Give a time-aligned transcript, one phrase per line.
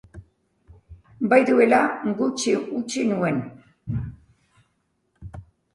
[1.33, 1.83] Bai, duela
[2.23, 3.39] gutxi utzi nuen.